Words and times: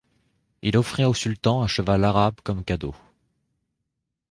Il 0.63 0.77
offrit 0.77 1.05
au 1.05 1.13
sultan 1.13 1.61
un 1.61 1.67
cheval 1.67 2.03
arabe 2.03 2.37
comme 2.43 2.63
cadeau. 2.63 2.95